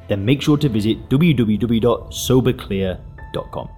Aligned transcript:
then 0.08 0.24
make 0.24 0.40
sure 0.40 0.56
to 0.56 0.68
visit 0.68 1.08
www.soberclear.com. 1.08 3.68